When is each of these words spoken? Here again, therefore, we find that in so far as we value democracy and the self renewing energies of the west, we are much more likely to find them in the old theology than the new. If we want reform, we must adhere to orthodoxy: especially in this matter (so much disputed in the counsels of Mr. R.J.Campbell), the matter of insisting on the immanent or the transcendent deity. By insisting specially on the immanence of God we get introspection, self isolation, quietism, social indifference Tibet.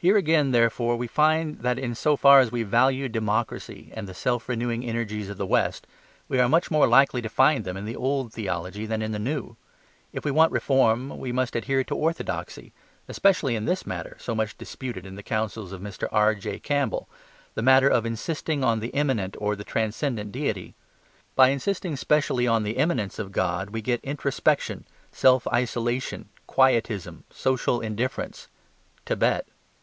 Here 0.00 0.16
again, 0.16 0.52
therefore, 0.52 0.94
we 0.94 1.08
find 1.08 1.58
that 1.62 1.76
in 1.76 1.96
so 1.96 2.14
far 2.16 2.38
as 2.38 2.52
we 2.52 2.62
value 2.62 3.08
democracy 3.08 3.90
and 3.92 4.06
the 4.06 4.14
self 4.14 4.48
renewing 4.48 4.84
energies 4.84 5.28
of 5.28 5.38
the 5.38 5.44
west, 5.46 5.88
we 6.28 6.38
are 6.38 6.48
much 6.48 6.70
more 6.70 6.86
likely 6.86 7.20
to 7.20 7.28
find 7.28 7.64
them 7.64 7.76
in 7.76 7.84
the 7.84 7.96
old 7.96 8.32
theology 8.32 8.86
than 8.86 9.00
the 9.10 9.18
new. 9.18 9.56
If 10.12 10.24
we 10.24 10.30
want 10.30 10.52
reform, 10.52 11.18
we 11.18 11.32
must 11.32 11.56
adhere 11.56 11.82
to 11.82 11.96
orthodoxy: 11.96 12.72
especially 13.08 13.56
in 13.56 13.64
this 13.64 13.84
matter 13.84 14.16
(so 14.20 14.36
much 14.36 14.56
disputed 14.56 15.04
in 15.04 15.16
the 15.16 15.22
counsels 15.24 15.72
of 15.72 15.80
Mr. 15.82 16.06
R.J.Campbell), 16.12 17.08
the 17.56 17.62
matter 17.62 17.88
of 17.88 18.06
insisting 18.06 18.62
on 18.62 18.78
the 18.78 18.90
immanent 18.90 19.36
or 19.40 19.56
the 19.56 19.64
transcendent 19.64 20.30
deity. 20.30 20.76
By 21.34 21.48
insisting 21.48 21.96
specially 21.96 22.46
on 22.46 22.62
the 22.62 22.76
immanence 22.76 23.18
of 23.18 23.32
God 23.32 23.70
we 23.70 23.82
get 23.82 23.98
introspection, 24.04 24.86
self 25.10 25.48
isolation, 25.48 26.28
quietism, 26.46 27.24
social 27.30 27.80
indifference 27.80 28.46
Tibet. 29.04 29.48